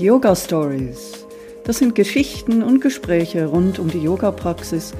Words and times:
Yoga 0.00 0.34
Stories. 0.34 1.26
Das 1.64 1.76
sind 1.76 1.94
Geschichten 1.94 2.62
und 2.62 2.80
Gespräche 2.80 3.44
rund 3.44 3.78
um 3.78 3.90
die 3.90 4.02
Yoga-Praxis 4.02 4.94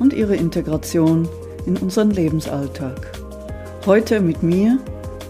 und 0.00 0.12
ihre 0.12 0.34
Integration 0.34 1.28
in 1.64 1.76
unseren 1.76 2.10
Lebensalltag. 2.10 3.12
Heute 3.86 4.18
mit 4.18 4.42
mir 4.42 4.80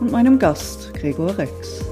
und 0.00 0.12
meinem 0.12 0.38
Gast 0.38 0.94
Gregor 0.94 1.36
Rex. 1.36 1.84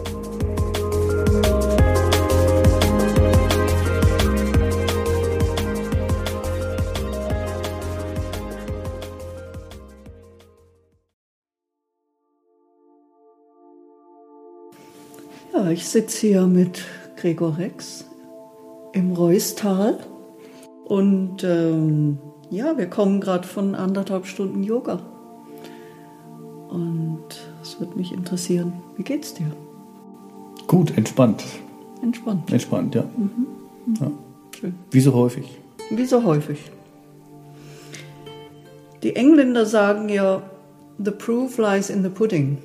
Ich 15.71 15.87
sitze 15.87 16.27
hier 16.27 16.47
mit 16.47 16.83
Gregor 17.21 17.59
Rex 17.59 18.07
im 18.93 19.13
Reustal 19.13 19.99
und 20.87 21.45
ähm, 21.45 22.19
ja, 22.51 22.79
wir 22.79 22.87
kommen 22.87 23.21
gerade 23.21 23.47
von 23.47 23.75
anderthalb 23.75 24.27
Stunden 24.27 24.65
Yoga. 24.65 25.01
Und 26.69 27.27
es 27.63 27.79
würde 27.79 27.97
mich 27.97 28.13
interessieren, 28.13 28.73
wie 28.97 29.03
geht's 29.03 29.35
dir? 29.35 29.53
Gut, 30.67 30.97
entspannt. 30.97 31.45
Entspannt. 32.03 32.51
Entspannt, 32.51 32.95
ja. 32.95 33.05
Mhm. 33.17 33.47
ja. 34.01 34.11
Schön. 34.59 34.75
Wie 34.91 35.01
so 35.01 35.13
häufig. 35.13 35.61
Wie 35.91 36.07
so 36.07 36.25
häufig. 36.25 36.59
Die 39.03 39.15
Engländer 39.15 39.67
sagen 39.67 40.09
ja, 40.09 40.43
the 40.99 41.11
proof 41.11 41.59
lies 41.59 41.91
in 41.91 42.03
the 42.03 42.09
pudding 42.09 42.59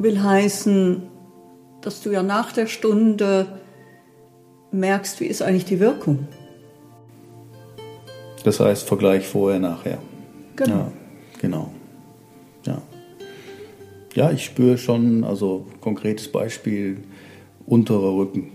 will 0.00 0.22
heißen, 0.22 1.02
dass 1.82 2.02
du 2.02 2.10
ja 2.10 2.22
nach 2.22 2.52
der 2.52 2.66
Stunde 2.66 3.46
merkst, 4.72 5.20
wie 5.20 5.26
ist 5.26 5.42
eigentlich 5.42 5.64
die 5.64 5.80
Wirkung. 5.80 6.28
Das 8.44 8.60
heißt 8.60 8.86
Vergleich 8.86 9.26
vorher, 9.26 9.58
nachher. 9.58 9.98
Genau. 10.56 10.74
Ja, 10.74 10.92
genau. 11.40 11.70
Ja. 12.66 12.82
ja, 14.14 14.30
ich 14.30 14.44
spüre 14.44 14.78
schon, 14.78 15.24
also 15.24 15.66
konkretes 15.80 16.30
Beispiel, 16.30 16.98
unterer 17.66 18.14
Rücken. 18.14 18.50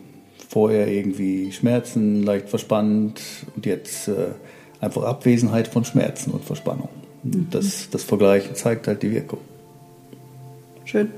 Vorher 0.48 0.88
irgendwie 0.88 1.52
Schmerzen, 1.52 2.24
leicht 2.24 2.50
verspannt 2.50 3.22
und 3.56 3.66
jetzt 3.66 4.08
äh, 4.08 4.28
einfach 4.80 5.04
Abwesenheit 5.04 5.68
von 5.68 5.84
Schmerzen 5.86 6.32
und 6.32 6.46
Verspannung. 6.46 6.90
Mhm. 7.24 7.48
Das, 7.52 7.90
das 7.90 8.04
Vergleichen 8.04 8.56
zeigt 8.56 8.88
halt 8.88 9.02
die 9.04 9.12
Wirkung. 9.12 9.40
Schön. 10.86 11.10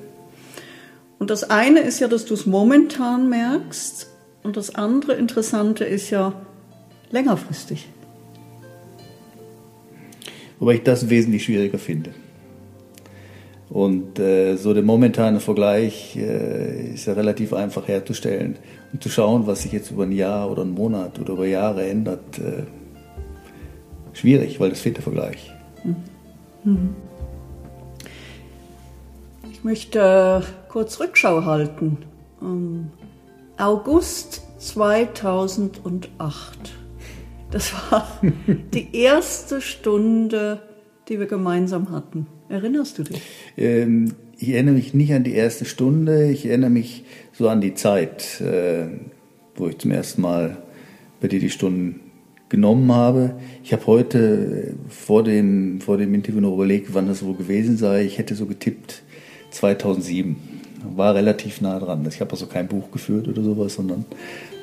Und 1.20 1.30
das 1.30 1.50
eine 1.50 1.80
ist 1.80 2.00
ja, 2.00 2.08
dass 2.08 2.26
du 2.26 2.34
es 2.34 2.46
momentan 2.46 3.30
merkst 3.30 4.08
und 4.44 4.56
das 4.56 4.76
andere 4.76 5.14
Interessante 5.14 5.84
ist 5.84 6.10
ja 6.10 6.34
längerfristig. 7.12 7.88
Wobei 10.60 10.76
ich 10.76 10.84
das 10.84 11.10
wesentlich 11.10 11.44
schwieriger 11.44 11.78
finde. 11.78 12.12
Und 13.70 14.18
äh, 14.18 14.56
so 14.56 14.74
der 14.74 14.84
momentane 14.84 15.40
Vergleich 15.40 16.16
äh, 16.16 16.94
ist 16.94 17.06
ja 17.06 17.14
relativ 17.14 17.54
einfach 17.54 17.88
herzustellen 17.88 18.56
und 18.94 19.04
zu 19.04 19.10
schauen, 19.10 19.46
was 19.46 19.64
sich 19.64 19.74
jetzt 19.74 19.92
über 19.92 20.04
ein 20.04 20.14
Jahr 20.14 20.50
oder 20.50 20.62
einen 20.62 20.72
Monat 20.72 21.20
oder 21.20 21.34
über 21.34 21.46
Jahre 21.46 21.86
ändert. 21.86 22.40
Äh, 22.40 22.64
schwierig, 24.14 24.60
weil 24.60 24.70
das 24.70 24.80
fehlt 24.80 24.98
der 24.98 25.04
Vergleich. 25.04 25.52
Mhm. 25.84 25.96
Mhm. 26.64 26.96
Ich 29.68 29.70
möchte 29.70 30.44
kurz 30.70 30.98
Rückschau 30.98 31.44
halten. 31.44 31.98
August 33.58 34.44
2008. 34.60 36.58
Das 37.52 37.74
war 37.92 38.08
die 38.74 38.96
erste 38.96 39.60
Stunde, 39.60 40.62
die 41.10 41.20
wir 41.20 41.26
gemeinsam 41.26 41.92
hatten. 41.92 42.28
Erinnerst 42.48 42.98
du 42.98 43.04
dich? 43.04 43.22
Ähm, 43.58 44.14
ich 44.38 44.52
erinnere 44.52 44.76
mich 44.76 44.94
nicht 44.94 45.14
an 45.14 45.26
die 45.26 45.34
erste 45.34 45.66
Stunde, 45.66 46.32
ich 46.32 46.46
erinnere 46.46 46.70
mich 46.70 47.04
so 47.34 47.50
an 47.50 47.60
die 47.60 47.74
Zeit, 47.74 48.40
äh, 48.40 48.88
wo 49.58 49.68
ich 49.68 49.80
zum 49.80 49.92
ersten 49.92 50.22
Mal 50.22 50.64
bei 51.20 51.28
dir 51.28 51.42
die 51.42 51.50
Stunden 51.50 52.00
genommen 52.48 52.90
habe. 52.94 53.36
Ich 53.66 53.74
habe 53.74 53.86
heute 53.86 54.76
vor 54.88 55.24
dem, 55.24 55.82
vor 55.82 55.98
dem 55.98 56.14
Interview 56.14 56.40
noch 56.40 56.54
überlegt, 56.54 56.94
wann 56.94 57.10
das 57.10 57.26
wohl 57.26 57.36
gewesen 57.36 57.76
sei. 57.76 58.06
Ich 58.06 58.18
hätte 58.18 58.34
so 58.34 58.46
getippt 58.46 59.04
2007 59.52 60.36
war 60.96 61.16
relativ 61.16 61.62
nah 61.62 61.80
dran. 61.80 62.06
Ich 62.08 62.20
habe 62.22 62.32
also 62.32 62.46
kein 62.46 62.68
Buch 62.68 62.92
geführt 62.92 63.28
oder 63.28 63.42
sowas, 63.42 63.76
sondern 63.76 64.06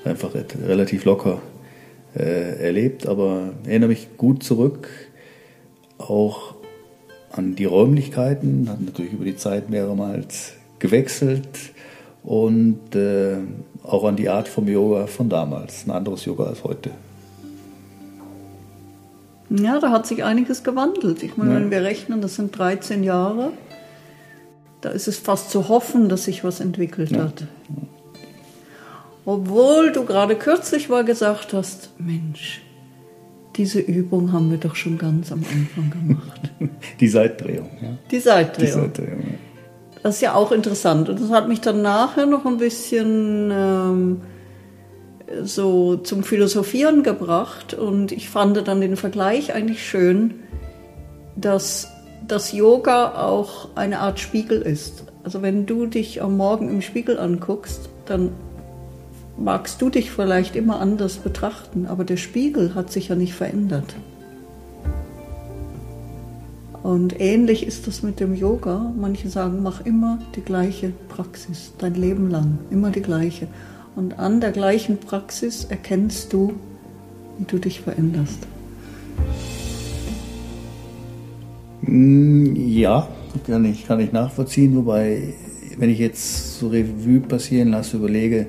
einfach 0.05 0.31
relativ 0.35 1.05
locker 1.05 1.41
äh, 2.17 2.67
erlebt, 2.67 3.07
aber 3.07 3.51
erinnere 3.67 3.89
mich 3.89 4.17
gut 4.17 4.43
zurück, 4.43 4.89
auch 5.99 6.55
an 7.33 7.57
die 7.57 7.65
Räumlichkeiten, 7.65 8.69
hat 8.69 8.81
natürlich 8.81 9.13
über 9.13 9.25
die 9.25 9.37
Zeit 9.37 9.71
mehrmals 9.71 10.53
gewechselt 10.79 11.49
und 12.23 12.95
äh, 12.95 13.37
auch 13.83 14.05
an 14.05 14.17
die 14.17 14.29
Art 14.29 14.49
vom 14.49 14.69
Yoga 14.69 15.07
von 15.07 15.29
damals, 15.29 15.87
ein 15.87 15.91
anderes 15.91 16.25
Yoga 16.25 16.45
als 16.45 16.63
heute. 16.65 16.91
Ja, 19.51 19.79
da 19.79 19.91
hat 19.91 20.07
sich 20.07 20.25
einiges 20.25 20.65
gewandelt. 20.65 21.23
Ich 21.23 21.37
meine, 21.37 21.51
ja. 21.53 21.57
wenn 21.57 21.71
wir 21.71 21.83
rechnen, 21.83 22.21
das 22.21 22.37
sind 22.37 22.57
13 22.59 23.05
Jahre. 23.05 23.53
Da 24.85 24.91
ist 24.91 25.09
es 25.09 25.17
fast 25.17 25.51
zu 25.51 25.71
hoffen, 25.71 26.11
dass 26.11 26.25
sich 26.25 26.45
was 26.45 26.61
entwickelt 26.61 27.13
ja. 27.13 27.21
hat. 27.21 27.45
Obwohl 29.25 29.93
du 29.93 30.05
gerade 30.05 30.37
kürzlich 30.37 30.91
mal 30.91 31.07
gesagt 31.07 31.55
hast, 31.55 31.89
Mensch, 31.99 32.61
diese 33.57 33.81
Übung 33.81 34.33
haben 34.33 34.51
wir 34.51 34.59
doch 34.59 34.77
schon 34.77 34.99
ganz 34.99 35.33
am 35.33 35.39
Anfang 35.39 35.91
gemacht. 35.91 36.51
Die 37.01 37.09
Seitdrehung, 37.09 37.71
ja. 37.81 37.97
Die 38.11 38.19
Seitdrehung. 38.21 38.67
Die 38.67 38.73
Seitdrehung 38.73 39.21
ja. 39.21 39.39
Das 40.03 40.17
ist 40.17 40.21
ja 40.21 40.35
auch 40.35 40.53
interessant. 40.53 41.09
Und 41.09 41.19
das 41.19 41.31
hat 41.31 41.49
mich 41.49 41.63
dann 41.63 41.81
nachher 41.81 42.27
noch 42.27 42.45
ein 42.45 42.59
bisschen 42.59 43.51
ähm, 43.51 44.21
so 45.45 45.97
zum 45.97 46.25
Philosophieren 46.25 47.03
gebracht. 47.03 47.73
Und 47.73 48.13
ich 48.13 48.29
fand 48.29 48.69
dann 48.69 48.83
den 48.83 48.97
Vergleich 48.97 49.55
eigentlich 49.55 49.89
schön, 49.89 50.35
dass 51.37 51.94
dass 52.27 52.53
Yoga 52.53 53.23
auch 53.23 53.69
eine 53.75 54.01
Art 54.01 54.21
Spiegel 54.21 54.63
ist. 54.63 55.05
Also 55.23 55.43
wenn 55.43 55.67
du 55.67 55.87
dich 55.87 56.23
am 56.23 56.37
Morgen 56.37 56.69
im 56.69 56.83
Spiegel 56.83 57.19
anguckst, 57.19 57.89
dann 58.07 58.31
magst 59.37 59.83
du 59.83 59.91
dich 59.91 60.11
vielleicht 60.11 60.55
immer 60.55 60.81
anders 60.81 61.17
betrachten, 61.17 61.87
aber 61.87 62.05
der 62.05 62.17
Spiegel 62.17 62.75
hat 62.75 62.93
sich 62.93 63.09
ja 63.09 63.15
nicht 63.15 63.35
verändert. 63.35 63.95
Und 66.83 67.19
ähnlich 67.19 67.67
ist 67.67 67.87
das 67.87 68.03
mit 68.03 68.21
dem 68.21 68.35
Yoga. 68.35 68.93
Manche 68.95 69.31
sagen, 69.31 69.63
mach 69.63 69.87
immer 69.87 70.19
die 70.37 70.43
gleiche 70.43 70.93
Praxis, 71.09 71.73
dein 71.79 71.95
Leben 71.95 72.31
lang, 72.31 72.59
immer 72.71 72.91
die 72.91 73.01
gleiche. 73.01 73.49
Und 73.97 74.19
an 74.19 74.41
der 74.43 74.53
gleichen 74.53 74.99
Praxis 74.99 75.65
erkennst 75.65 76.33
du, 76.35 76.53
wie 77.39 77.45
du 77.45 77.59
dich 77.59 77.81
veränderst. 77.81 78.47
Mm, 81.87 82.55
ja, 82.57 83.09
kann 83.47 83.65
ich, 83.65 83.87
kann 83.87 84.01
ich 84.01 84.13
nachvollziehen, 84.13 84.77
wobei, 84.77 85.35
wenn 85.79 85.91
ich 85.91 85.99
jetzt 85.99 86.59
so 86.59 86.69
Revue 86.69 87.21
passieren 87.21 87.71
lasse, 87.71 87.97
überlege, 87.97 88.47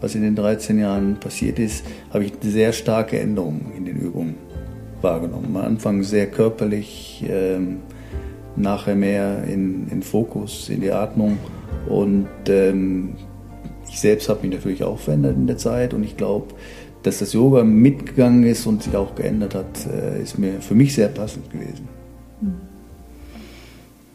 was 0.00 0.14
in 0.14 0.22
den 0.22 0.36
13 0.36 0.78
Jahren 0.78 1.16
passiert 1.18 1.58
ist, 1.58 1.84
habe 2.10 2.24
ich 2.24 2.32
eine 2.40 2.50
sehr 2.50 2.72
starke 2.72 3.18
Änderung 3.18 3.72
in 3.76 3.84
den 3.84 3.96
Übungen 3.96 4.36
wahrgenommen. 5.02 5.56
Am 5.56 5.56
Anfang 5.56 6.02
sehr 6.02 6.26
körperlich, 6.28 7.24
ähm, 7.28 7.78
nachher 8.56 8.94
mehr 8.94 9.44
in, 9.44 9.88
in 9.88 10.02
Fokus, 10.02 10.68
in 10.68 10.80
die 10.80 10.90
Atmung 10.92 11.38
und 11.88 12.28
ähm, 12.48 13.14
ich 13.88 14.00
selbst 14.00 14.28
habe 14.28 14.46
mich 14.46 14.56
natürlich 14.56 14.84
auch 14.84 14.98
verändert 14.98 15.36
in 15.36 15.46
der 15.46 15.58
Zeit 15.58 15.94
und 15.94 16.04
ich 16.04 16.16
glaube, 16.16 16.46
dass 17.02 17.18
das 17.20 17.32
Yoga 17.32 17.64
mitgegangen 17.64 18.44
ist 18.44 18.66
und 18.66 18.82
sich 18.82 18.96
auch 18.96 19.14
geändert 19.14 19.54
hat, 19.54 19.86
äh, 19.86 20.22
ist 20.22 20.38
mir 20.38 20.60
für 20.60 20.74
mich 20.74 20.94
sehr 20.94 21.08
passend 21.08 21.50
gewesen. 21.50 21.97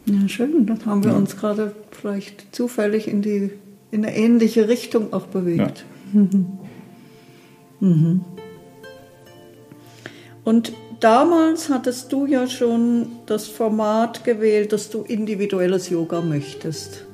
Ja, 0.06 0.28
schön. 0.28 0.66
Dann 0.66 0.84
haben 0.86 1.02
wir 1.04 1.12
ja. 1.12 1.16
uns 1.16 1.36
gerade 1.36 1.74
vielleicht 1.90 2.54
zufällig 2.54 3.08
in, 3.08 3.22
die, 3.22 3.50
in 3.90 4.04
eine 4.04 4.16
ähnliche 4.16 4.68
Richtung 4.68 5.12
auch 5.12 5.26
bewegt. 5.26 5.84
Ja. 6.12 6.20
Mhm. 6.20 6.46
Mhm. 7.80 8.24
Und 10.44 10.72
damals 11.00 11.68
hattest 11.68 12.10
du 12.12 12.24
ja 12.24 12.46
schon 12.46 13.08
das 13.26 13.46
Format 13.46 14.24
gewählt, 14.24 14.72
dass 14.72 14.88
du 14.88 15.02
individuelles 15.02 15.90
Yoga 15.90 16.22
möchtest. 16.22 17.04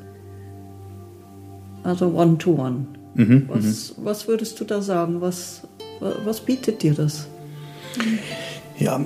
Also 1.82 2.08
One-to-One. 2.08 2.86
-one. 3.16 3.24
Mhm, 3.24 3.48
was, 3.48 3.96
mhm. 3.96 4.04
was 4.04 4.28
würdest 4.28 4.60
du 4.60 4.64
da 4.64 4.82
sagen? 4.82 5.20
Was, 5.20 5.62
was 6.24 6.40
bietet 6.40 6.82
dir 6.82 6.94
das? 6.94 7.26
Ja, 8.78 9.00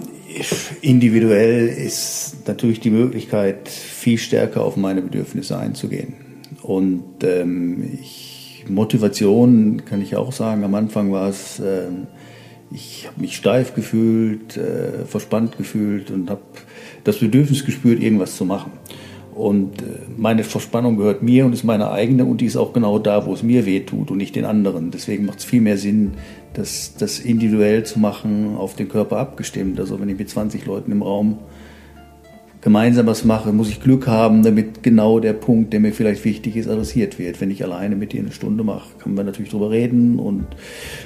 individuell 0.81 1.69
ist 1.69 2.47
natürlich 2.47 2.81
die 2.81 2.91
Möglichkeit, 2.91 3.69
viel 3.69 4.19
stärker 4.19 4.65
auf 4.65 4.77
meine 4.77 5.03
Bedürfnisse 5.03 5.59
einzugehen. 5.59 6.15
Und 6.63 7.23
ähm, 7.23 7.99
ich 8.01 8.35
Motivation 8.69 9.85
kann 9.85 10.03
ich 10.03 10.17
auch 10.17 10.33
sagen. 10.33 10.65
Am 10.65 10.75
Anfang 10.75 11.13
war 11.13 11.29
es, 11.29 11.59
äh, 11.61 11.89
ich 12.71 13.07
habe 13.07 13.21
mich 13.21 13.37
steif 13.37 13.75
gefühlt, 13.75 14.57
äh, 14.57 15.05
verspannt 15.07 15.57
gefühlt 15.59 16.11
und 16.11 16.31
habe 16.31 16.43
das 17.05 17.19
Bedürfnis 17.19 17.65
gespürt, 17.65 18.03
irgendwas 18.03 18.37
zu 18.37 18.45
machen. 18.45 18.73
Und 19.35 19.83
äh, 19.83 19.87
meine 20.17 20.45
Verspannung 20.45 20.97
gehört 20.97 21.23
mir 21.23 21.45
und 21.45 21.53
ist 21.53 21.65
meine 21.65 21.91
eigene 21.91 22.25
und 22.25 22.41
die 22.41 22.47
ist 22.47 22.57
auch 22.57 22.73
genau 22.73 22.99
da, 22.99 23.27
wo 23.27 23.35
es 23.35 23.43
mir 23.43 23.67
weh 23.67 23.81
tut 23.81 24.11
und 24.11 24.19
nicht 24.19 24.37
den 24.37 24.45
anderen. 24.45 24.91
Deswegen 24.91 25.27
macht 25.27 25.41
es 25.41 25.45
viel 25.45 25.61
mehr 25.61 25.77
Sinn, 25.77 26.13
das, 26.53 26.95
das 26.99 27.19
individuell 27.19 27.85
zu 27.85 27.99
machen, 27.99 28.57
auf 28.57 28.77
den 28.77 28.89
Körper 28.89 29.19
abgestimmt. 29.19 29.81
Also 29.81 30.01
wenn 30.01 30.09
ich 30.09 30.19
mit 30.19 30.31
20 30.31 30.65
Leuten 30.67 30.93
im 30.93 31.03
Raum 31.03 31.39
gemeinsam 32.65 33.07
was 33.07 33.25
mache, 33.25 33.53
muss 33.53 33.69
ich 33.69 33.83
Glück 33.83 34.07
haben, 34.07 34.43
damit 34.43 34.83
genau 34.83 35.21
der 35.21 35.35
Punkt, 35.35 35.75
der 35.75 35.81
mir 35.81 35.93
vielleicht 35.93 36.25
wichtig 36.25 36.57
ist, 36.57 36.67
adressiert 36.67 37.19
wird. 37.19 37.41
Wenn 37.41 37.51
ich 37.51 37.63
alleine 37.63 37.95
mit 37.95 38.13
dir 38.13 38.21
eine 38.21 38.33
Stunde 38.33 38.65
mache, 38.65 38.89
kann 39.01 39.15
man 39.15 39.27
natürlich 39.27 39.51
drüber 39.51 39.71
reden 39.71 40.19
und 40.19 40.47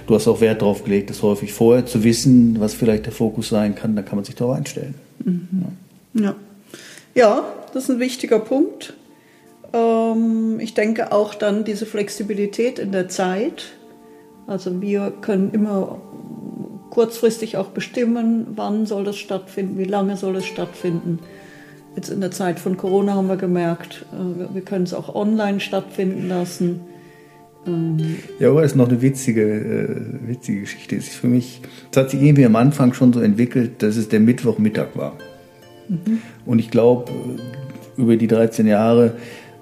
du 0.06 0.14
hast 0.14 0.28
auch 0.28 0.40
Wert 0.40 0.62
darauf 0.62 0.84
gelegt, 0.84 1.10
das 1.10 1.22
häufig 1.22 1.52
vorher 1.52 1.84
zu 1.84 2.04
wissen, 2.04 2.60
was 2.60 2.74
vielleicht 2.74 3.06
der 3.06 3.12
Fokus 3.12 3.48
sein 3.48 3.74
kann, 3.74 3.96
dann 3.96 4.04
kann 4.04 4.16
man 4.16 4.24
sich 4.24 4.36
darauf 4.36 4.56
einstellen. 4.56 4.94
Mhm. 5.24 5.48
Ja. 6.14 6.22
ja. 6.22 6.34
Ja, 7.18 7.52
das 7.74 7.84
ist 7.84 7.90
ein 7.90 7.98
wichtiger 7.98 8.38
Punkt. 8.38 8.94
Ähm, 9.72 10.60
ich 10.60 10.74
denke 10.74 11.10
auch 11.10 11.34
dann 11.34 11.64
diese 11.64 11.84
Flexibilität 11.84 12.78
in 12.78 12.92
der 12.92 13.08
Zeit. 13.08 13.72
Also 14.46 14.80
wir 14.80 15.12
können 15.20 15.50
immer 15.52 16.00
kurzfristig 16.90 17.56
auch 17.56 17.68
bestimmen, 17.68 18.46
wann 18.54 18.86
soll 18.86 19.02
das 19.02 19.16
stattfinden, 19.16 19.78
wie 19.78 19.84
lange 19.84 20.16
soll 20.16 20.36
es 20.36 20.46
stattfinden. 20.46 21.18
Jetzt 21.96 22.08
in 22.08 22.20
der 22.20 22.30
Zeit 22.30 22.60
von 22.60 22.76
Corona 22.76 23.14
haben 23.14 23.28
wir 23.28 23.36
gemerkt, 23.36 24.06
äh, 24.12 24.54
wir 24.54 24.62
können 24.62 24.84
es 24.84 24.94
auch 24.94 25.12
online 25.12 25.58
stattfinden 25.58 26.28
lassen. 26.28 26.82
Ähm, 27.66 28.16
ja, 28.38 28.50
aber 28.50 28.62
es 28.62 28.72
ist 28.72 28.76
noch 28.76 28.88
eine 28.88 29.02
witzige, 29.02 29.42
äh, 29.42 30.28
witzige 30.28 30.60
Geschichte. 30.60 30.94
Es 30.94 31.08
ist 31.08 31.16
für 31.16 31.26
mich, 31.26 31.62
es 31.90 31.96
hat 31.96 32.10
sich 32.10 32.22
irgendwie 32.22 32.46
am 32.46 32.54
Anfang 32.54 32.94
schon 32.94 33.12
so 33.12 33.20
entwickelt, 33.20 33.82
dass 33.82 33.96
es 33.96 34.08
der 34.08 34.20
Mittwochmittag 34.20 34.90
war. 34.94 35.14
Mhm. 35.88 36.22
Und 36.46 36.58
ich 36.58 36.70
glaube, 36.70 37.10
über 37.96 38.16
die 38.16 38.28
13 38.28 38.66
Jahre 38.66 39.14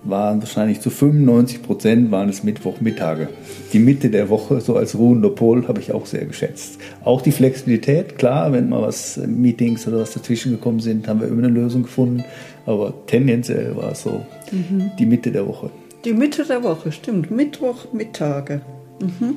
waren 0.08 0.40
wahrscheinlich 0.40 0.80
zu 0.80 0.90
95 0.90 1.62
Prozent 1.62 2.10
waren 2.10 2.28
es 2.28 2.44
Mittwochmittage. 2.44 3.28
Die 3.72 3.78
Mitte 3.78 4.10
der 4.10 4.28
Woche, 4.28 4.60
so 4.60 4.76
als 4.76 4.96
ruhender 4.96 5.30
Pol, 5.30 5.66
habe 5.68 5.80
ich 5.80 5.92
auch 5.92 6.06
sehr 6.06 6.24
geschätzt. 6.24 6.78
Auch 7.04 7.22
die 7.22 7.32
Flexibilität, 7.32 8.18
klar, 8.18 8.52
wenn 8.52 8.68
mal 8.68 8.82
was 8.82 9.16
äh, 9.16 9.26
Meetings 9.26 9.86
oder 9.88 9.98
was 9.98 10.12
dazwischen 10.12 10.52
gekommen 10.52 10.80
sind, 10.80 11.08
haben 11.08 11.20
wir 11.20 11.28
immer 11.28 11.44
eine 11.44 11.52
Lösung 11.52 11.82
gefunden. 11.82 12.24
Aber 12.66 12.92
tendenziell 13.06 13.76
war 13.76 13.92
es 13.92 14.02
so 14.02 14.24
mhm. 14.52 14.90
die 14.98 15.06
Mitte 15.06 15.32
der 15.32 15.46
Woche. 15.46 15.70
Die 16.04 16.12
Mitte 16.12 16.44
der 16.44 16.62
Woche, 16.62 16.92
stimmt. 16.92 17.30
Mittwochmittage. 17.30 18.60
Mhm. 19.00 19.36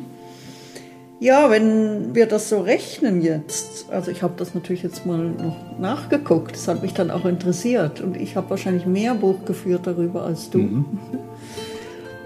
Ja, 1.21 1.49
wenn 1.49 2.15
wir 2.15 2.27
das 2.27 2.47
so 2.47 2.61
rechnen 2.61 3.21
jetzt, 3.21 3.91
also 3.91 4.09
ich 4.09 4.23
habe 4.23 4.35
das 4.37 4.55
natürlich 4.55 4.83
jetzt 4.83 5.05
mal 5.05 5.17
noch 5.17 5.77
nachgeguckt, 5.77 6.55
das 6.55 6.67
hat 6.69 6.81
mich 6.81 6.93
dann 6.93 7.11
auch 7.11 7.25
interessiert 7.25 7.99
und 7.99 8.15
ich 8.15 8.37
habe 8.37 8.49
wahrscheinlich 8.51 8.85
mehr 8.85 9.15
Buch 9.15 9.43
geführt 9.43 9.81
darüber 9.83 10.23
als 10.23 10.49
du. 10.49 10.59
Mhm. 10.59 10.85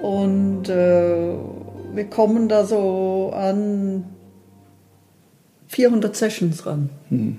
Und 0.03 0.67
äh, 0.67 1.33
wir 1.93 2.09
kommen 2.09 2.49
da 2.49 2.65
so 2.65 3.31
an 3.33 4.03
400 5.67 6.13
Sessions 6.13 6.65
ran. 6.65 6.89
Mhm. 7.09 7.37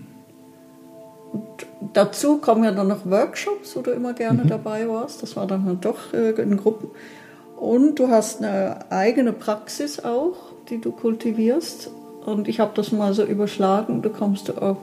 Und 1.31 1.67
dazu 1.93 2.39
kommen 2.39 2.65
ja 2.65 2.71
dann 2.71 2.89
noch 2.89 3.05
Workshops, 3.05 3.77
wo 3.77 3.83
du 3.83 3.91
immer 3.91 4.15
gerne 4.15 4.45
mhm. 4.45 4.49
dabei 4.49 4.89
warst. 4.89 5.23
Das 5.23 5.37
war 5.37 5.47
dann 5.47 5.79
doch 5.83 6.15
äh, 6.15 6.31
in 6.31 6.57
Gruppen. 6.57 6.89
Und 7.61 7.99
du 7.99 8.09
hast 8.09 8.43
eine 8.43 8.91
eigene 8.91 9.35
Praxis 9.35 10.03
auch 10.03 10.54
die 10.69 10.81
du 10.81 10.93
kultivierst. 10.93 11.91
Und 12.25 12.49
ich 12.49 12.61
habe 12.61 12.73
das 12.75 12.93
mal 12.93 13.13
so 13.15 13.25
überschlagen, 13.25 14.03
da 14.03 14.09
kommst 14.09 14.49
du 14.49 14.55
auf 14.55 14.79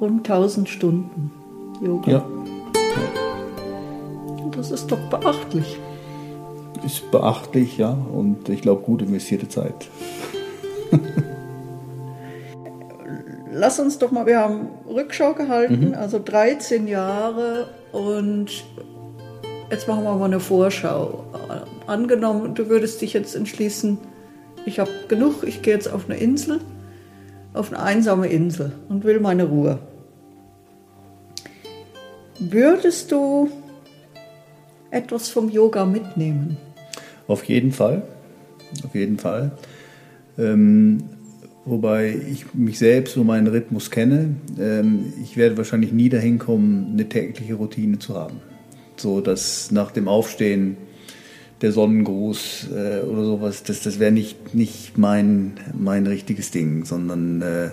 rund 0.00 0.28
1000 0.28 0.68
Stunden 0.68 1.30
Yoga. 1.82 2.10
Ja. 2.10 2.26
Das 4.56 4.70
ist 4.70 4.90
doch 4.90 4.98
beachtlich. 5.10 5.78
Ist 6.84 7.10
beachtlich, 7.10 7.76
ja. 7.76 7.96
Und 8.12 8.48
ich 8.48 8.62
glaube, 8.62 8.82
gut 8.82 9.02
investierte 9.02 9.48
Zeit. 9.48 9.88
Lass 13.52 13.78
uns 13.78 13.98
doch 13.98 14.10
mal, 14.10 14.26
wir 14.26 14.40
haben 14.40 14.68
Rückschau 14.88 15.34
gehalten, 15.34 15.88
mhm. 15.88 15.94
also 15.94 16.18
13 16.22 16.86
Jahre 16.86 17.68
und 17.92 18.64
jetzt 19.70 19.88
machen 19.88 20.04
wir 20.04 20.14
mal 20.14 20.26
eine 20.26 20.40
Vorschau. 20.40 21.24
Angenommen, 21.86 22.54
du 22.54 22.68
würdest 22.68 23.00
dich 23.00 23.14
jetzt 23.14 23.34
entschließen, 23.34 23.98
ich 24.66 24.80
habe 24.80 24.90
genug, 25.08 25.44
ich 25.44 25.62
gehe 25.62 25.72
jetzt 25.72 25.90
auf 25.90 26.10
eine 26.10 26.18
Insel, 26.18 26.60
auf 27.54 27.72
eine 27.72 27.82
einsame 27.82 28.26
Insel 28.28 28.72
und 28.88 29.04
will 29.04 29.20
meine 29.20 29.44
Ruhe. 29.44 29.78
Würdest 32.38 33.12
du 33.12 33.48
etwas 34.90 35.28
vom 35.28 35.48
Yoga 35.48 35.86
mitnehmen? 35.86 36.58
Auf 37.28 37.44
jeden 37.44 37.72
Fall, 37.72 38.02
auf 38.84 38.94
jeden 38.94 39.18
Fall. 39.18 39.52
Ähm, 40.36 41.04
wobei 41.64 42.14
ich 42.30 42.52
mich 42.52 42.78
selbst 42.78 43.16
und 43.16 43.26
meinen 43.26 43.46
Rhythmus 43.46 43.90
kenne. 43.90 44.36
Ähm, 44.58 45.12
ich 45.22 45.36
werde 45.36 45.56
wahrscheinlich 45.56 45.92
nie 45.92 46.08
dahin 46.08 46.38
kommen, 46.38 46.90
eine 46.92 47.08
tägliche 47.08 47.54
Routine 47.54 47.98
zu 47.98 48.16
haben. 48.16 48.40
So 48.96 49.20
dass 49.20 49.70
nach 49.70 49.92
dem 49.92 50.08
Aufstehen 50.08 50.76
der 51.62 51.72
Sonnengruß 51.72 52.68
äh, 52.70 53.00
oder 53.00 53.24
sowas, 53.24 53.62
das, 53.62 53.82
das 53.82 53.98
wäre 53.98 54.12
nicht, 54.12 54.54
nicht 54.54 54.98
mein, 54.98 55.54
mein 55.72 56.06
richtiges 56.06 56.50
Ding, 56.50 56.84
sondern 56.84 57.40
äh, 57.40 57.70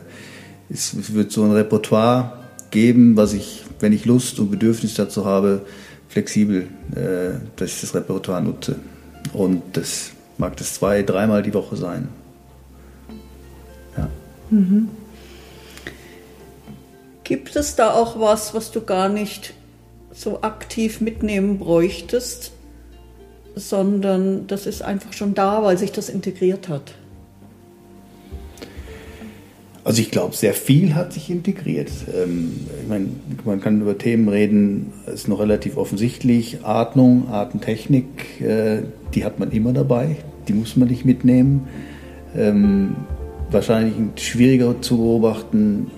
es, 0.70 0.94
es, 0.94 1.14
wird 1.14 1.32
so 1.32 1.44
ein 1.44 1.52
Repertoire 1.52 2.40
geben, 2.72 3.18
was 3.18 3.34
ich, 3.34 3.64
wenn 3.80 3.92
ich 3.92 4.06
Lust 4.06 4.40
und 4.40 4.52
Bedürfnis 4.52 4.94
dazu 4.94 5.26
habe, 5.26 5.66
flexibel, 6.08 6.68
äh, 6.96 7.40
dass 7.58 7.72
ich 7.72 7.82
das 7.82 7.96
Repertoire 7.96 8.42
nutze. 8.42 8.78
Und 9.34 9.62
das 9.74 10.12
mag 10.38 10.56
das 10.58 10.76
zwei, 10.76 11.04
dreimal 11.04 11.44
die 11.44 11.54
Woche 11.54 11.76
sein. 11.76 12.08
Ja. 13.98 14.10
Mhm. 14.50 14.90
Gibt 17.24 17.56
es 17.56 17.76
da 17.76 17.92
auch 17.92 18.20
was, 18.20 18.54
was 18.54 18.72
du 18.72 18.82
gar 18.82 19.10
nicht 19.10 19.54
so 20.14 20.42
aktiv 20.42 21.02
mitnehmen 21.02 21.58
bräuchtest, 21.58 22.52
sondern 23.56 24.48
das 24.48 24.66
ist 24.66 24.82
einfach 24.82 25.14
schon 25.14 25.34
da, 25.34 25.64
weil 25.64 25.78
sich 25.78 25.92
das 25.92 26.10
integriert 26.10 26.70
hat. 26.70 26.96
Also 29.86 30.02
ich 30.02 30.12
glaube, 30.12 30.34
sehr 30.34 30.54
viel 30.54 30.96
hat 30.96 31.12
sich 31.12 31.30
integriert. 31.30 31.92
Ähm, 32.16 32.54
ich 32.82 32.88
meine, 32.88 33.08
man 33.44 33.60
kann 33.60 33.82
über 33.82 33.98
Themen 33.98 34.30
reden, 34.30 34.94
ist 35.14 35.28
noch 35.28 35.40
relativ 35.40 35.76
offensichtlich. 35.76 36.60
Atmung, 36.64 37.28
Atemtechnik, 37.30 38.42
äh, 38.42 38.84
die 39.14 39.26
hat 39.26 39.40
man 39.40 39.52
immer 39.52 39.74
dabei, 39.74 40.16
die 40.48 40.54
muss 40.54 40.78
man 40.78 40.88
nicht 40.88 41.04
mitnehmen. 41.04 41.68
Ähm, 42.36 42.96
wahrscheinlich 43.52 43.96
schwieriger 44.24 44.82
zu 44.82 44.98
beobachten 44.98 45.92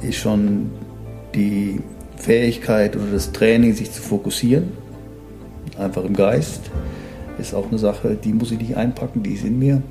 ist 0.00 0.16
schon 0.16 0.70
die 1.34 1.80
Fähigkeit 2.16 2.94
oder 2.94 3.06
das 3.12 3.32
Training, 3.32 3.74
sich 3.74 3.90
zu 3.90 4.00
fokussieren 4.00 4.68
einfach 5.78 6.04
im 6.04 6.14
Geist. 6.14 6.70
Ist 7.38 7.54
auch 7.54 7.68
eine 7.68 7.78
Sache, 7.78 8.16
die 8.22 8.32
muss 8.32 8.50
ich 8.50 8.58
nicht 8.58 8.76
einpacken, 8.76 9.22
die 9.22 9.34
ist 9.34 9.44
in 9.44 9.58
mir. 9.58 9.82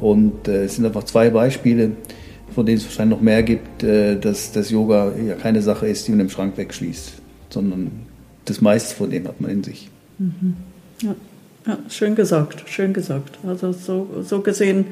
Und 0.00 0.46
äh, 0.46 0.64
es 0.64 0.76
sind 0.76 0.86
einfach 0.86 1.04
zwei 1.04 1.30
Beispiele, 1.30 1.92
von 2.54 2.64
denen 2.64 2.78
es 2.78 2.84
wahrscheinlich 2.84 3.16
noch 3.16 3.22
mehr 3.22 3.42
gibt, 3.42 3.82
äh, 3.82 4.18
dass 4.18 4.52
das 4.52 4.70
Yoga 4.70 5.12
ja 5.16 5.34
keine 5.34 5.62
Sache 5.62 5.88
ist, 5.88 6.06
die 6.06 6.12
man 6.12 6.20
im 6.20 6.30
Schrank 6.30 6.56
wegschließt, 6.56 7.12
sondern 7.50 7.90
das 8.44 8.60
meiste 8.60 8.94
von 8.94 9.10
dem 9.10 9.26
hat 9.26 9.40
man 9.40 9.50
in 9.50 9.64
sich. 9.64 9.90
Mhm. 10.18 10.56
Ja. 11.02 11.14
ja. 11.66 11.78
schön 11.88 12.14
gesagt, 12.14 12.64
schön 12.68 12.92
gesagt. 12.92 13.38
Also 13.46 13.72
so, 13.72 14.08
so 14.22 14.40
gesehen 14.40 14.86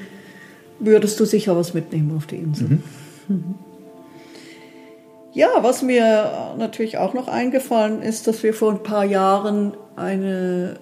würdest 0.81 1.21
du 1.21 1.25
sicher 1.25 1.57
was 1.57 1.75
mitnehmen 1.75 2.13
auf 2.17 2.27
die 2.27 2.37
Insel. 2.37 2.69
Mhm. 2.69 2.83
Mhm. 3.29 3.55
Ja, 5.35 5.49
was 5.63 5.83
mir 5.83 6.55
natürlich 6.59 6.97
auch 6.97 7.13
noch 7.13 7.27
eingefallen 7.27 8.03
ist, 8.03 8.29
dass 8.29 8.45
wir 8.45 8.55
vor 8.55 8.71
ein 8.71 8.85
paar 8.85 9.05
Jahren 9.05 9.73
eine 9.97 10.77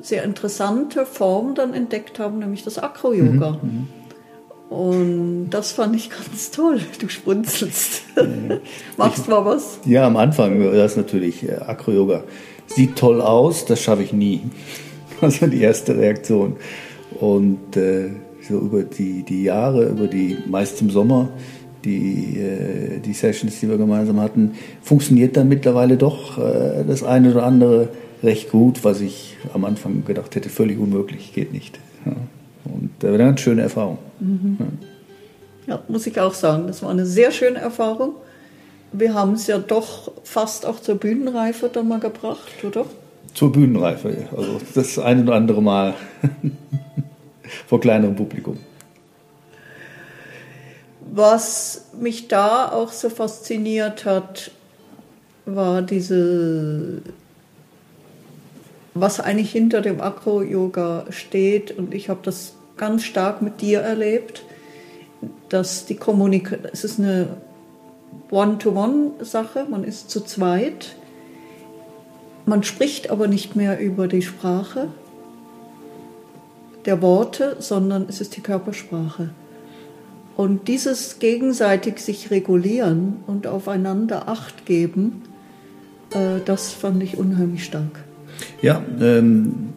sehr 0.00 0.24
interessante 0.24 1.04
Form 1.04 1.54
dann 1.54 1.74
entdeckt 1.74 2.18
haben, 2.18 2.38
nämlich 2.38 2.64
das 2.64 2.78
Acro-Yoga. 2.78 3.58
Mhm, 3.62 3.68
mhm. 4.70 4.74
und 4.74 5.50
das 5.50 5.72
fand 5.72 5.94
ich 5.94 6.08
ganz 6.08 6.50
toll. 6.50 6.80
Du 6.98 7.08
sprunzelst. 7.08 8.02
Machst 8.96 9.24
ich, 9.24 9.28
mal 9.28 9.44
was? 9.44 9.78
Ja, 9.84 10.06
am 10.06 10.16
Anfang 10.16 10.72
das 10.72 10.96
natürlich 10.96 11.46
äh, 11.46 11.56
Acro-Yoga. 11.56 12.24
Sieht 12.66 12.96
toll 12.96 13.20
aus, 13.20 13.66
das 13.66 13.82
schaffe 13.82 14.02
ich 14.04 14.14
nie. 14.14 14.42
Das 15.20 15.38
war 15.42 15.48
die 15.48 15.60
erste 15.60 15.98
Reaktion. 15.98 16.56
Und 17.20 17.76
äh, 17.76 18.10
so 18.40 18.58
über 18.58 18.84
die, 18.84 19.22
die 19.22 19.42
Jahre, 19.42 19.84
über 19.84 20.06
die 20.06 20.38
meist 20.46 20.80
im 20.80 20.88
Sommer, 20.88 21.28
die, 21.84 22.38
äh, 22.38 22.98
die 23.00 23.12
Sessions, 23.12 23.60
die 23.60 23.68
wir 23.68 23.76
gemeinsam 23.76 24.20
hatten, 24.20 24.52
funktioniert 24.82 25.36
dann 25.36 25.48
mittlerweile 25.48 25.96
doch 25.96 26.38
äh, 26.38 26.84
das 26.86 27.02
eine 27.02 27.30
oder 27.32 27.44
andere 27.44 27.88
recht 28.22 28.50
gut, 28.50 28.84
was 28.84 29.00
ich 29.00 29.36
am 29.54 29.64
Anfang 29.64 30.04
gedacht 30.04 30.34
hätte, 30.34 30.48
völlig 30.48 30.78
unmöglich, 30.78 31.32
geht 31.32 31.52
nicht. 31.52 31.78
Und 32.64 32.90
das 32.98 33.10
war 33.10 33.14
eine 33.14 33.24
ganz 33.24 33.40
schöne 33.40 33.62
Erfahrung. 33.62 33.98
Mhm. 34.20 34.58
Ja. 35.66 35.74
ja, 35.74 35.82
muss 35.88 36.06
ich 36.06 36.18
auch 36.20 36.34
sagen. 36.34 36.66
Das 36.66 36.82
war 36.82 36.90
eine 36.90 37.06
sehr 37.06 37.30
schöne 37.30 37.58
Erfahrung. 37.58 38.14
Wir 38.92 39.14
haben 39.14 39.34
es 39.34 39.46
ja 39.46 39.58
doch 39.58 40.12
fast 40.24 40.64
auch 40.66 40.80
zur 40.80 40.96
Bühnenreife 40.96 41.70
dann 41.72 41.88
mal 41.88 42.00
gebracht, 42.00 42.64
oder? 42.64 42.86
Zur 43.34 43.52
Bühnenreife, 43.52 44.28
also 44.34 44.58
das 44.74 44.98
ein 44.98 45.22
oder 45.22 45.34
andere 45.34 45.62
Mal 45.62 45.94
vor 47.66 47.80
kleinerem 47.80 48.16
Publikum. 48.16 48.56
Was 51.10 51.86
mich 51.98 52.28
da 52.28 52.70
auch 52.70 52.92
so 52.92 53.08
fasziniert 53.08 54.04
hat, 54.04 54.50
war 55.46 55.82
diese, 55.82 57.00
was 58.94 59.20
eigentlich 59.20 59.50
hinter 59.50 59.80
dem 59.80 60.00
Akro-Yoga 60.00 61.06
steht. 61.10 61.76
Und 61.76 61.94
ich 61.94 62.08
habe 62.08 62.20
das 62.22 62.54
ganz 62.76 63.04
stark 63.04 63.42
mit 63.42 63.60
dir 63.60 63.80
erlebt, 63.80 64.42
dass 65.48 65.86
die 65.86 65.96
Kommunikation, 65.96 66.70
es 66.72 66.84
ist 66.84 66.98
eine 66.98 67.28
One-to-One-Sache, 68.30 69.66
man 69.68 69.84
ist 69.84 70.10
zu 70.10 70.20
zweit. 70.20 70.94
Man 72.44 72.62
spricht 72.62 73.10
aber 73.10 73.28
nicht 73.28 73.56
mehr 73.56 73.80
über 73.80 74.08
die 74.08 74.22
Sprache 74.22 74.88
der 76.84 77.02
Worte, 77.02 77.56
sondern 77.58 78.06
es 78.08 78.20
ist 78.20 78.36
die 78.36 78.40
Körpersprache. 78.40 79.30
Und 80.38 80.68
dieses 80.68 81.18
gegenseitig 81.18 81.98
sich 81.98 82.30
regulieren 82.30 83.16
und 83.26 83.48
aufeinander 83.48 84.28
Acht 84.28 84.66
geben, 84.66 85.22
äh, 86.12 86.38
das 86.44 86.72
fand 86.72 87.02
ich 87.02 87.18
unheimlich 87.18 87.64
stark. 87.64 88.04
Ja, 88.62 88.80
ähm, 89.00 89.70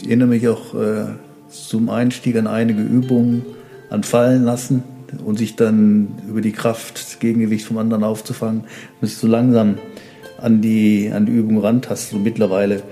ich 0.00 0.08
erinnere 0.08 0.26
mich 0.26 0.48
auch 0.48 0.74
äh, 0.74 1.04
zum 1.48 1.88
Einstieg 1.88 2.34
an 2.36 2.48
einige 2.48 2.82
Übungen, 2.82 3.46
an 3.90 4.02
Fallen 4.02 4.42
lassen 4.42 4.82
und 5.24 5.38
sich 5.38 5.54
dann 5.54 6.18
über 6.28 6.40
die 6.40 6.50
Kraft, 6.50 6.96
das 6.96 7.20
Gegengewicht 7.20 7.64
vom 7.64 7.78
anderen 7.78 8.02
aufzufangen, 8.02 8.64
muss 9.00 9.12
ich 9.12 9.18
so 9.18 9.28
langsam 9.28 9.78
an 10.38 10.60
die, 10.60 11.12
an 11.14 11.26
die 11.26 11.32
Übung 11.32 11.58
rantasten. 11.60 12.18
Und 12.18 12.24
mittlerweile, 12.24 12.82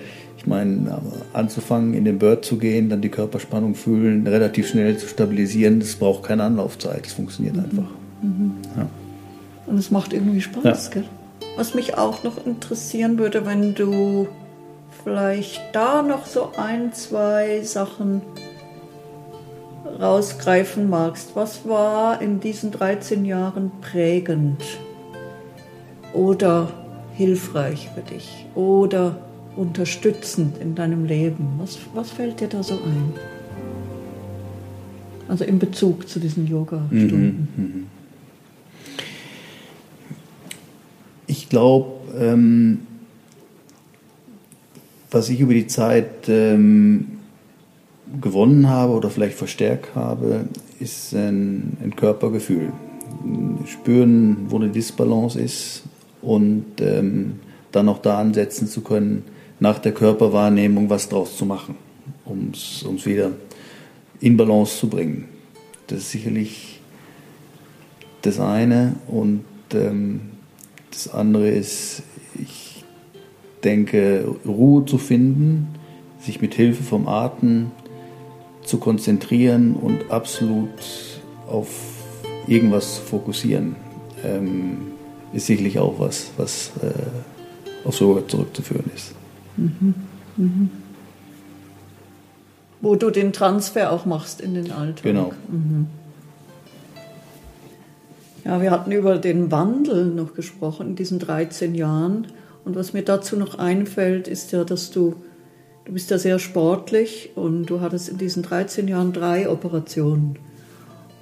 meine, 0.48 1.00
anzufangen, 1.32 1.94
in 1.94 2.04
den 2.04 2.18
Bird 2.18 2.44
zu 2.44 2.58
gehen, 2.58 2.88
dann 2.88 3.00
die 3.00 3.08
Körperspannung 3.08 3.74
fühlen, 3.74 4.26
relativ 4.26 4.68
schnell 4.68 4.96
zu 4.96 5.06
stabilisieren, 5.06 5.80
das 5.80 5.96
braucht 5.96 6.24
keine 6.24 6.44
Anlaufzeit, 6.44 7.04
das 7.06 7.12
funktioniert 7.12 7.56
mhm. 7.56 7.62
einfach. 7.62 7.90
Mhm. 8.22 8.54
Ja. 8.76 8.88
Und 9.66 9.78
es 9.78 9.90
macht 9.90 10.12
irgendwie 10.12 10.40
Spaß, 10.40 10.86
ja. 10.86 10.94
gell? 10.94 11.04
Was 11.56 11.74
mich 11.74 11.96
auch 11.98 12.22
noch 12.24 12.44
interessieren 12.46 13.18
würde, 13.18 13.44
wenn 13.44 13.74
du 13.74 14.28
vielleicht 15.02 15.60
da 15.72 16.02
noch 16.02 16.26
so 16.26 16.52
ein, 16.56 16.92
zwei 16.92 17.62
Sachen 17.62 18.22
rausgreifen 20.00 20.88
magst. 20.88 21.30
Was 21.34 21.66
war 21.66 22.20
in 22.20 22.40
diesen 22.40 22.70
13 22.70 23.24
Jahren 23.24 23.72
prägend 23.80 24.62
oder 26.12 26.68
hilfreich 27.14 27.90
für 27.94 28.02
dich 28.02 28.46
oder 28.54 29.16
unterstützend 29.58 30.58
in 30.58 30.74
deinem 30.74 31.04
Leben? 31.04 31.54
Was, 31.58 31.78
was 31.94 32.10
fällt 32.10 32.40
dir 32.40 32.48
da 32.48 32.62
so 32.62 32.74
ein? 32.74 33.12
Also 35.28 35.44
in 35.44 35.58
Bezug 35.58 36.08
zu 36.08 36.20
diesen 36.20 36.46
Yoga-Stunden. 36.46 37.48
Mhm, 37.56 37.64
mhm. 37.64 37.86
Ich 41.26 41.48
glaube, 41.48 41.90
ähm, 42.18 42.80
was 45.10 45.28
ich 45.28 45.40
über 45.40 45.52
die 45.52 45.66
Zeit 45.66 46.28
ähm, 46.28 47.18
gewonnen 48.20 48.68
habe 48.68 48.92
oder 48.94 49.10
vielleicht 49.10 49.36
verstärkt 49.36 49.94
habe, 49.94 50.46
ist 50.80 51.14
ein, 51.14 51.76
ein 51.82 51.94
Körpergefühl. 51.96 52.72
Spüren, 53.66 54.46
wo 54.48 54.56
eine 54.56 54.68
Disbalance 54.68 55.38
ist 55.38 55.82
und 56.22 56.64
ähm, 56.80 57.40
dann 57.72 57.88
auch 57.88 57.98
da 57.98 58.18
ansetzen 58.18 58.68
zu 58.68 58.80
können, 58.80 59.24
nach 59.60 59.78
der 59.78 59.92
Körperwahrnehmung 59.92 60.90
was 60.90 61.08
draus 61.08 61.36
zu 61.36 61.46
machen, 61.46 61.76
um 62.24 62.50
es 62.52 63.06
wieder 63.06 63.32
in 64.20 64.36
Balance 64.36 64.78
zu 64.78 64.88
bringen. 64.88 65.28
Das 65.86 65.98
ist 65.98 66.10
sicherlich 66.10 66.80
das 68.22 68.40
eine 68.40 68.96
und 69.06 69.44
ähm, 69.72 70.20
das 70.90 71.12
andere 71.12 71.48
ist, 71.48 72.02
ich 72.34 72.84
denke, 73.64 74.34
Ruhe 74.46 74.84
zu 74.84 74.98
finden, 74.98 75.68
sich 76.20 76.40
mit 76.40 76.54
Hilfe 76.54 76.82
vom 76.82 77.08
Atem 77.08 77.70
zu 78.64 78.78
konzentrieren 78.78 79.74
und 79.74 80.10
absolut 80.10 80.68
auf 81.48 81.68
irgendwas 82.46 82.96
zu 82.96 83.02
fokussieren, 83.02 83.76
ähm, 84.24 84.88
ist 85.32 85.46
sicherlich 85.46 85.78
auch 85.78 85.98
was, 85.98 86.30
was 86.36 86.72
äh, 86.82 87.86
auf 87.86 87.98
Yoga 88.00 88.26
zurückzuführen 88.26 88.90
ist. 88.94 89.14
Mhm. 89.58 89.94
Mhm. 90.36 90.70
Wo 92.80 92.94
du 92.94 93.10
den 93.10 93.32
Transfer 93.32 93.92
auch 93.92 94.06
machst 94.06 94.40
in 94.40 94.54
den 94.54 94.70
Alltag. 94.70 95.02
Genau. 95.02 95.32
Mhm. 95.48 95.88
Ja, 98.44 98.62
wir 98.62 98.70
hatten 98.70 98.92
über 98.92 99.18
den 99.18 99.50
Wandel 99.50 100.06
noch 100.06 100.34
gesprochen 100.34 100.88
in 100.88 100.96
diesen 100.96 101.18
13 101.18 101.74
Jahren. 101.74 102.28
Und 102.64 102.76
was 102.76 102.92
mir 102.92 103.02
dazu 103.02 103.36
noch 103.36 103.58
einfällt, 103.58 104.28
ist 104.28 104.52
ja, 104.52 104.64
dass 104.64 104.90
du, 104.90 105.16
du 105.84 105.92
bist 105.92 106.10
ja 106.10 106.18
sehr 106.18 106.38
sportlich 106.38 107.30
und 107.34 107.66
du 107.66 107.80
hattest 107.80 108.08
in 108.08 108.18
diesen 108.18 108.42
13 108.42 108.88
Jahren 108.88 109.12
drei 109.12 109.50
Operationen. 109.50 110.36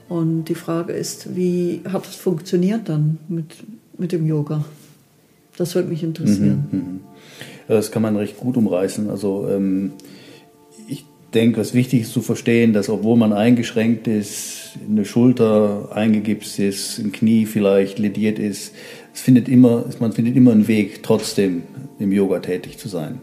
Und 0.08 0.44
die 0.44 0.54
Frage 0.54 0.92
ist, 0.92 1.34
wie 1.34 1.80
hat 1.90 2.06
es 2.06 2.14
funktioniert 2.14 2.88
dann 2.88 3.18
mit, 3.28 3.56
mit 3.98 4.12
dem 4.12 4.26
Yoga? 4.26 4.64
Das 5.56 5.74
würde 5.74 5.88
mich 5.88 6.02
interessieren. 6.02 6.68
Mhm, 6.70 6.78
mhm. 6.78 7.00
Das 7.68 7.90
kann 7.90 8.02
man 8.02 8.16
recht 8.16 8.38
gut 8.38 8.56
umreißen. 8.56 9.10
Also 9.10 9.48
ähm, 9.48 9.92
denke, 11.36 11.60
was 11.60 11.74
wichtig 11.74 12.02
ist 12.02 12.12
zu 12.12 12.22
verstehen, 12.22 12.72
dass 12.72 12.88
obwohl 12.88 13.16
man 13.16 13.32
eingeschränkt 13.32 14.08
ist, 14.08 14.78
eine 14.88 15.04
Schulter 15.04 15.90
eingegipst 15.92 16.58
ist, 16.58 16.98
ein 16.98 17.12
Knie 17.12 17.44
vielleicht 17.44 17.98
lediert 17.98 18.38
ist, 18.38 18.74
es 19.14 19.20
findet 19.20 19.48
immer, 19.48 19.84
man 20.00 20.12
findet 20.12 20.34
immer 20.34 20.52
einen 20.52 20.66
Weg, 20.66 21.02
trotzdem 21.02 21.62
im 21.98 22.10
Yoga 22.10 22.40
tätig 22.40 22.78
zu 22.78 22.88
sein. 22.88 23.20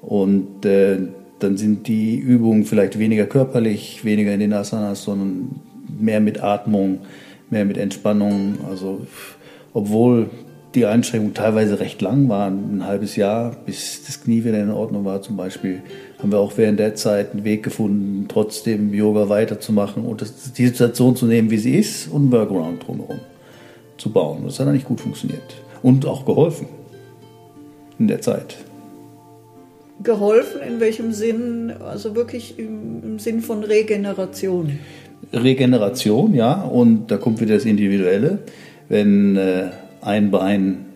Und 0.00 0.64
äh, 0.64 0.98
dann 1.38 1.58
sind 1.58 1.86
die 1.86 2.16
Übungen 2.16 2.64
vielleicht 2.64 2.98
weniger 2.98 3.26
körperlich, 3.26 4.04
weniger 4.04 4.32
in 4.32 4.40
den 4.40 4.52
Asanas, 4.54 5.04
sondern 5.04 5.60
mehr 5.98 6.20
mit 6.20 6.42
Atmung, 6.42 7.00
mehr 7.50 7.66
mit 7.66 7.76
Entspannung. 7.76 8.58
Also 8.68 9.06
obwohl 9.74 10.30
die 10.74 10.86
Einschränkungen 10.86 11.34
teilweise 11.34 11.80
recht 11.80 12.00
lang 12.00 12.28
waren, 12.28 12.78
ein 12.78 12.86
halbes 12.86 13.16
Jahr, 13.16 13.56
bis 13.66 14.04
das 14.06 14.22
Knie 14.22 14.44
wieder 14.44 14.60
in 14.60 14.70
Ordnung 14.70 15.04
war 15.04 15.20
zum 15.20 15.36
Beispiel, 15.36 15.82
haben 16.18 16.30
wir 16.30 16.38
auch 16.38 16.56
während 16.56 16.78
der 16.78 16.94
Zeit 16.94 17.32
einen 17.32 17.44
Weg 17.44 17.62
gefunden, 17.62 18.26
trotzdem 18.28 18.94
Yoga 18.94 19.28
weiterzumachen 19.28 20.04
und 20.04 20.22
das, 20.22 20.52
die 20.52 20.66
Situation 20.66 21.16
zu 21.16 21.26
nehmen, 21.26 21.50
wie 21.50 21.58
sie 21.58 21.76
ist 21.76 22.08
und 22.08 22.22
einen 22.22 22.32
Workaround 22.32 22.86
drumherum 22.86 23.18
zu 23.96 24.10
bauen. 24.10 24.42
Das 24.44 24.60
hat 24.60 24.68
eigentlich 24.68 24.84
gut 24.84 25.00
funktioniert 25.00 25.42
und 25.82 26.06
auch 26.06 26.24
geholfen 26.24 26.68
in 27.98 28.06
der 28.06 28.20
Zeit. 28.20 28.56
Geholfen 30.02 30.62
in 30.62 30.80
welchem 30.80 31.12
Sinn? 31.12 31.72
Also 31.84 32.14
wirklich 32.14 32.58
im, 32.58 33.02
im 33.02 33.18
Sinn 33.18 33.42
von 33.42 33.64
Regeneration. 33.64 34.78
Regeneration, 35.32 36.32
ja, 36.34 36.62
und 36.62 37.10
da 37.10 37.18
kommt 37.18 37.40
wieder 37.40 37.54
das 37.54 37.66
Individuelle. 37.66 38.38
Wenn 38.88 39.36
äh, 39.36 39.68
ein 40.02 40.30
Bein 40.30 40.86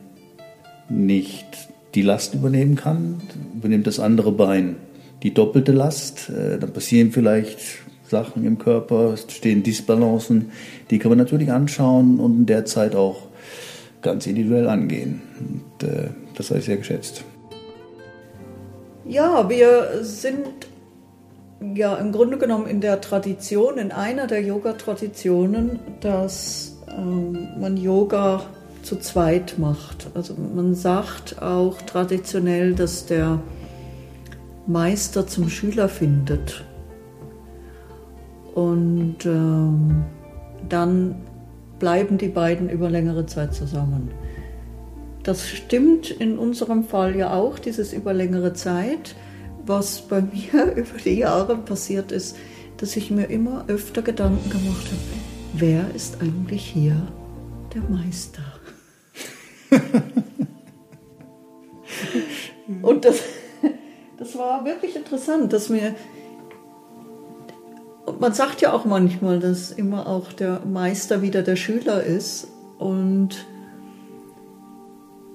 nicht 0.89 1.47
die 1.95 2.03
Last 2.03 2.35
übernehmen 2.35 2.77
kann, 2.77 3.21
übernimmt 3.55 3.87
das 3.87 4.01
andere 4.01 4.33
Bein 4.33 4.77
die 5.25 5.33
doppelte 5.35 5.73
Last. 5.73 6.31
Äh, 6.31 6.59
dann 6.59 6.73
passieren 6.73 7.11
vielleicht 7.11 7.59
Sachen 8.09 8.45
im 8.45 8.59
Körper, 8.59 9.15
es 9.15 9.27
stehen 9.29 9.63
Disbalancen. 9.63 10.53
Die 10.91 10.99
kann 10.99 11.11
man 11.11 11.19
natürlich 11.19 11.51
anschauen 11.51 12.21
und 12.21 12.41
in 12.41 12.47
der 12.47 12.65
Zeit 12.67 12.95
auch 12.95 13.23
ganz 14.03 14.27
individuell 14.27 14.69
angehen. 14.69 15.23
Und, 15.41 15.89
äh, 15.89 16.09
das 16.37 16.51
habe 16.51 16.61
ich 16.61 16.67
sehr 16.67 16.77
geschätzt. 16.77 17.25
Ja, 19.07 19.49
wir 19.49 20.03
sind 20.03 20.49
ja 21.75 21.97
im 21.97 22.13
Grunde 22.13 22.37
genommen 22.37 22.67
in 22.67 22.81
der 22.81 23.01
Tradition, 23.01 23.79
in 23.79 23.93
einer 23.93 24.27
der 24.27 24.43
Yoga-Traditionen, 24.43 25.79
dass 26.01 26.77
ähm, 26.89 27.49
man 27.59 27.77
Yoga 27.77 28.43
zu 28.85 28.97
zweit 28.97 29.59
macht. 29.59 30.09
Also 30.15 30.35
man 30.35 30.75
sagt 30.75 31.43
auch 31.43 31.81
traditionell, 31.83 32.75
dass 32.75 33.07
der 33.07 33.41
Meister 34.67 35.27
zum 35.27 35.49
Schüler 35.49 35.89
findet. 35.89 36.65
Und 38.55 39.27
ähm, 39.27 40.05
dann 40.69 41.17
bleiben 41.79 42.19
die 42.19 42.29
beiden 42.29 42.69
über 42.71 42.89
längere 42.89 43.27
Zeit 43.27 43.55
zusammen. 43.55 44.11
Das 45.25 45.49
stimmt 45.49 46.11
in 46.11 46.39
unserem 46.39 46.85
Fall 46.85 47.17
ja 47.17 47.33
auch, 47.35 47.59
dieses 47.59 47.93
über 47.93 48.13
längere 48.13 48.53
Zeit. 48.53 49.17
was 49.67 50.03
bei 50.03 50.21
mir 50.53 50.75
über 50.75 50.99
die 51.05 51.19
Jahre 51.19 51.57
passiert 51.57 52.13
ist, 52.13 52.37
dass 52.77 52.97
ich 52.97 53.11
mir 53.11 53.27
immer 53.27 53.65
öfter 53.69 54.03
Gedanken 54.03 54.51
gemacht 54.51 54.87
habe, 54.87 55.01
wer 55.55 55.95
ist 55.95 56.21
eigentlich 56.21 56.67
hier 56.67 56.97
der 57.75 57.83
Meister? 57.89 58.43
Und 62.83 63.05
das, 63.05 63.21
das 64.19 64.39
war 64.39 64.65
wirklich 64.65 64.97
interessant, 64.97 65.53
dass 65.53 65.69
mir, 65.69 65.95
man 68.19 68.33
sagt 68.33 68.61
ja 68.61 68.73
auch 68.73 68.85
manchmal, 68.85 69.41
dass 69.41 69.71
immer 69.71 70.07
auch 70.07 70.33
der 70.33 70.61
Meister 70.65 71.23
wieder 71.23 71.43
der 71.43 71.57
Schüler 71.57 72.03
ist. 72.03 72.49
Und 72.79 73.47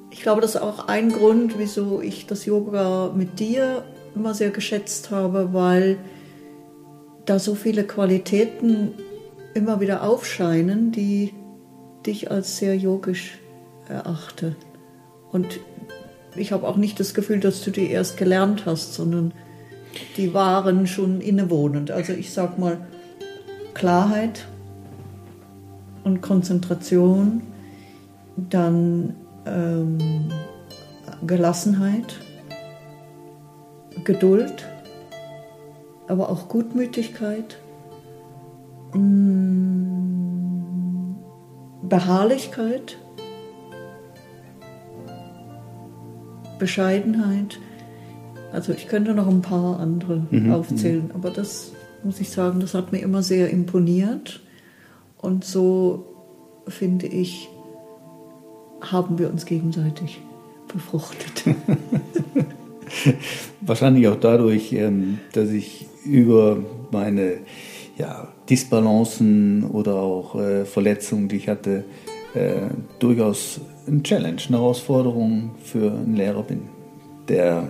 ich 0.10 0.22
glaube, 0.22 0.42
das 0.42 0.56
ist 0.56 0.62
auch 0.62 0.88
ein 0.88 1.12
Grund, 1.12 1.58
wieso 1.58 2.02
ich 2.02 2.26
das 2.26 2.46
Yoga 2.46 3.14
mit 3.16 3.40
dir 3.40 3.84
immer 4.16 4.34
sehr 4.34 4.50
geschätzt 4.50 5.12
habe, 5.12 5.54
weil 5.54 5.98
da 7.26 7.38
so 7.38 7.56
viele 7.56 7.84
Qualitäten 7.84 8.94
immer 9.54 9.80
wieder 9.80 10.04
aufscheinen, 10.04 10.92
die 10.92 11.34
dich 12.06 12.32
als 12.32 12.58
sehr 12.58 12.76
yogisch 12.76 13.38
erachte. 13.90 14.56
Und 15.32 15.60
ich 16.36 16.52
habe 16.52 16.68
auch 16.68 16.78
nicht 16.78 17.00
das 17.00 17.14
Gefühl, 17.14 17.40
dass 17.40 17.64
du 17.64 17.72
die 17.72 17.90
erst 17.90 18.18
gelernt 18.18 18.66
hast, 18.66 18.94
sondern 18.94 19.34
die 20.18 20.34
waren 20.34 20.88
schon 20.88 21.22
innewohnend. 21.22 21.92
Also 21.92 22.14
ich 22.14 22.32
sag 22.32 22.58
mal 22.58 22.78
Klarheit 23.74 24.48
und 26.04 26.22
Konzentration, 26.22 27.42
dann 28.38 29.16
ähm, 29.46 30.30
Gelassenheit, 31.26 32.20
Geduld, 34.04 34.66
aber 36.08 36.30
auch 36.30 36.48
Gutmütigkeit, 36.48 37.58
mm, 38.94 39.50
Beharrlichkeit 41.84 42.98
Bescheidenheit. 46.60 47.60
Also 48.52 48.74
ich 48.74 48.88
könnte 48.88 49.14
noch 49.14 49.28
ein 49.28 49.42
paar 49.42 49.80
andere 49.80 50.24
mhm. 50.30 50.52
aufzählen, 50.52 51.06
mhm. 51.06 51.12
aber 51.14 51.30
das 51.30 51.72
muss 52.04 52.20
ich 52.20 52.30
sagen, 52.30 52.60
das 52.60 52.74
hat 52.74 52.92
mir 52.92 53.00
immer 53.00 53.24
sehr 53.24 53.50
imponiert. 53.50 54.42
Und 55.18 55.44
so 55.44 56.06
finde 56.68 57.08
ich, 57.08 57.50
haben 58.82 59.20
wir 59.20 59.30
uns 59.30 59.46
gegenseitig 59.46 60.22
befruchtet. 60.72 61.44
Wahrscheinlich 63.62 64.08
auch 64.08 64.20
dadurch, 64.20 64.74
ähm, 64.74 65.20
dass 65.34 65.50
ich 65.50 65.88
über 66.06 66.58
meine 66.92 67.38
ja, 67.98 68.30
Disbalancen 68.50 69.66
oder 69.66 69.96
auch 69.96 70.36
äh, 70.36 70.66
Verletzungen, 70.66 71.28
die 71.28 71.36
ich 71.36 71.50
hatte, 71.50 71.84
äh, 72.34 72.70
durchaus 73.00 73.60
eine 73.90 74.04
Challenge, 74.04 74.42
eine 74.48 74.58
Herausforderung 74.58 75.52
für 75.64 75.92
einen 75.92 76.16
Lehrer 76.16 76.44
bin, 76.44 76.62
der 77.28 77.70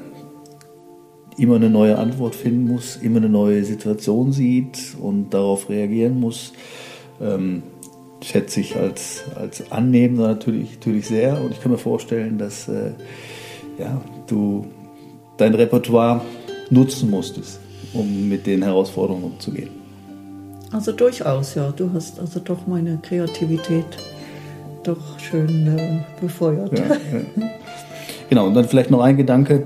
immer 1.37 1.55
eine 1.55 1.69
neue 1.69 1.97
Antwort 1.97 2.35
finden 2.35 2.67
muss, 2.67 2.97
immer 2.97 3.17
eine 3.17 3.29
neue 3.29 3.63
Situation 3.63 4.31
sieht 4.31 4.95
und 5.01 5.33
darauf 5.33 5.69
reagieren 5.69 6.19
muss. 6.19 6.53
Ähm, 7.21 7.63
schätze 8.21 8.59
ich 8.59 8.75
als, 8.75 9.23
als 9.35 9.71
Annehmender 9.71 10.27
natürlich, 10.27 10.73
natürlich 10.73 11.07
sehr 11.07 11.39
und 11.41 11.51
ich 11.51 11.61
kann 11.61 11.71
mir 11.71 11.77
vorstellen, 11.77 12.37
dass 12.37 12.67
äh, 12.67 12.91
ja, 13.77 14.01
du 14.27 14.65
dein 15.37 15.53
Repertoire 15.55 16.21
nutzen 16.69 17.09
musstest, 17.09 17.59
um 17.93 18.27
mit 18.27 18.45
den 18.45 18.61
Herausforderungen 18.61 19.23
umzugehen. 19.23 19.69
Also 20.71 20.91
durchaus, 20.91 21.55
ja. 21.55 21.71
Du 21.71 21.91
hast 21.93 22.19
also 22.19 22.39
doch 22.39 22.67
meine 22.67 22.99
Kreativität 23.01 23.85
doch 24.83 25.19
schön 25.19 25.77
äh, 25.77 25.99
befeuert. 26.21 26.77
Ja, 26.77 26.85
ja. 26.85 27.49
Genau, 28.29 28.47
und 28.47 28.53
dann 28.53 28.65
vielleicht 28.65 28.91
noch 28.91 29.01
ein 29.01 29.17
Gedanke, 29.17 29.65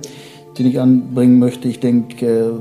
den 0.58 0.66
ich 0.66 0.80
anbringen 0.80 1.40
möchte. 1.40 1.68
Ich 1.68 1.80
denke, 1.80 2.26
äh, 2.26 2.52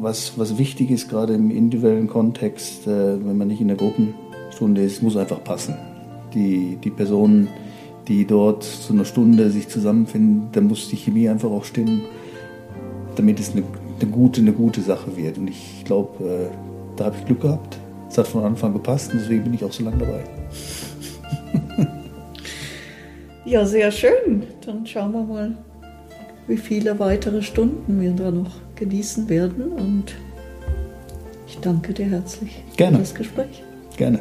was, 0.00 0.36
was 0.36 0.58
wichtig 0.58 0.90
ist, 0.90 1.08
gerade 1.08 1.34
im 1.34 1.50
individuellen 1.50 2.08
Kontext, 2.08 2.86
äh, 2.86 3.24
wenn 3.24 3.38
man 3.38 3.48
nicht 3.48 3.60
in 3.60 3.68
der 3.68 3.76
Gruppenstunde 3.76 4.82
ist, 4.82 5.02
muss 5.02 5.16
einfach 5.16 5.42
passen. 5.44 5.76
Die, 6.34 6.78
die 6.82 6.90
Personen, 6.90 7.48
die 8.08 8.26
dort 8.26 8.64
zu 8.64 8.92
einer 8.92 9.04
Stunde 9.04 9.50
sich 9.50 9.68
zusammenfinden, 9.68 10.48
da 10.52 10.60
muss 10.60 10.88
die 10.88 10.96
Chemie 10.96 11.28
einfach 11.28 11.50
auch 11.50 11.64
stimmen, 11.64 12.02
damit 13.14 13.38
es 13.38 13.52
eine, 13.52 13.62
eine 14.00 14.10
gute, 14.10 14.40
eine 14.40 14.52
gute 14.52 14.80
Sache 14.80 15.16
wird. 15.16 15.38
Und 15.38 15.48
ich 15.48 15.84
glaube, 15.84 16.24
äh, 16.24 16.48
da 16.96 17.06
habe 17.06 17.16
ich 17.18 17.26
Glück 17.26 17.42
gehabt. 17.42 17.78
Es 18.08 18.18
hat 18.18 18.26
von 18.26 18.44
Anfang 18.44 18.72
gepasst 18.72 19.12
und 19.12 19.20
deswegen 19.20 19.44
bin 19.44 19.54
ich 19.54 19.64
auch 19.64 19.72
so 19.72 19.84
lange 19.84 19.98
dabei. 19.98 20.24
Ja, 23.52 23.66
sehr 23.66 23.90
schön. 23.92 24.44
Dann 24.64 24.86
schauen 24.86 25.12
wir 25.12 25.24
mal, 25.24 25.54
wie 26.46 26.56
viele 26.56 26.98
weitere 26.98 27.42
Stunden 27.42 28.00
wir 28.00 28.12
da 28.12 28.30
noch 28.30 28.50
genießen 28.76 29.28
werden. 29.28 29.72
Und 29.72 30.14
ich 31.46 31.58
danke 31.58 31.92
dir 31.92 32.06
herzlich 32.06 32.64
Gerne. 32.78 32.96
für 32.96 33.02
das 33.02 33.14
Gespräch. 33.14 33.62
Gerne. 33.98 34.20